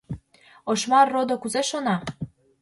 Ошмар 0.71 1.07
родо 1.13 1.35
кузе 1.41 1.61
шона? 1.69 1.95